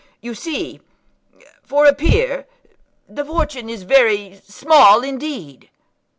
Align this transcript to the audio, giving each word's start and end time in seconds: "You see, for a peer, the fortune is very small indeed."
"You 0.19 0.33
see, 0.33 0.79
for 1.61 1.85
a 1.85 1.93
peer, 1.93 2.47
the 3.07 3.23
fortune 3.23 3.69
is 3.69 3.83
very 3.83 4.41
small 4.47 5.03
indeed." 5.03 5.69